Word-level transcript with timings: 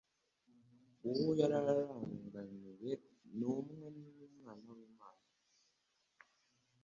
Uwo 1.07 1.29
yari 1.39 1.55
arangamiye 1.61 2.91
ni 3.37 3.45
Umwe 3.57 3.85
ni 3.99 4.07
Umwana 4.27 4.69
w'Imana. 4.77 5.25